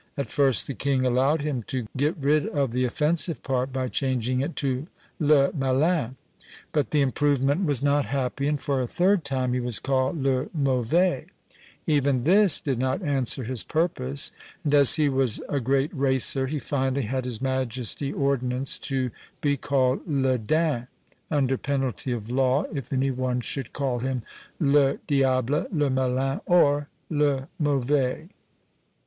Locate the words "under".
21.29-21.59